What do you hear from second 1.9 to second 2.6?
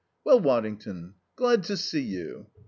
you."